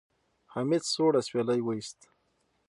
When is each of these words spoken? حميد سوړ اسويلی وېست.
حميد 0.53 0.83
سوړ 0.93 1.11
اسويلی 1.19 1.59
وېست. 1.63 1.99